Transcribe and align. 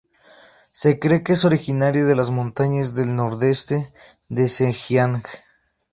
Se 0.71 0.97
cree 0.99 1.21
que 1.21 1.33
es 1.33 1.45
originaria 1.45 2.05
de 2.05 2.15
las 2.15 2.31
montañas 2.31 2.95
del 2.95 3.15
nordeste 3.15 3.93
de 4.29 4.49
Zhejiang. 4.49 5.21